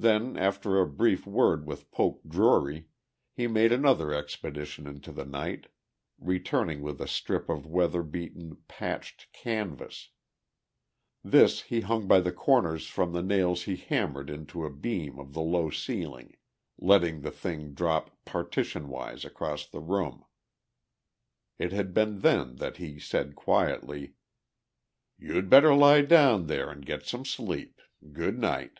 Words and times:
Then, 0.00 0.36
after 0.36 0.78
a 0.78 0.86
brief 0.86 1.26
word 1.26 1.66
with 1.66 1.90
Poke 1.90 2.20
Drury, 2.24 2.86
he 3.32 3.48
made 3.48 3.72
another 3.72 4.14
expedition 4.14 4.86
into 4.86 5.10
the 5.10 5.24
night, 5.24 5.66
returning 6.20 6.82
with 6.82 7.00
a 7.00 7.08
strip 7.08 7.48
of 7.48 7.66
weather 7.66 8.04
beaten, 8.04 8.58
patched 8.68 9.26
canvas; 9.32 10.10
this 11.24 11.62
he 11.62 11.80
hung 11.80 12.06
by 12.06 12.20
the 12.20 12.30
corners 12.30 12.86
from 12.86 13.12
the 13.12 13.24
nails 13.24 13.64
he 13.64 13.74
hammered 13.74 14.30
into 14.30 14.64
a 14.64 14.70
beam 14.70 15.18
of 15.18 15.32
the 15.32 15.42
low 15.42 15.68
ceiling, 15.68 16.36
letting 16.78 17.22
the 17.22 17.32
thing 17.32 17.74
drop 17.74 18.24
partition 18.24 18.86
wise 18.86 19.24
across 19.24 19.66
the 19.66 19.80
room. 19.80 20.24
It 21.58 21.72
had 21.72 21.92
been 21.92 22.20
then 22.20 22.54
that 22.58 22.76
he 22.76 23.00
said 23.00 23.34
quietly: 23.34 24.14
"You'd 25.18 25.50
better 25.50 25.74
lie 25.74 26.02
down 26.02 26.46
there 26.46 26.70
and 26.70 26.86
get 26.86 27.04
some 27.04 27.24
sleep. 27.24 27.80
Good 28.12 28.38
night." 28.38 28.78